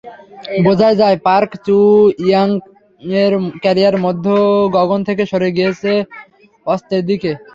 [0.65, 5.91] বোঝাই যায় পার্ক চু-ইয়াংয়ের ক্যারিয়ার মধ্যগগন থেকে সরে গেছে
[6.65, 7.31] অস্তের দিকে।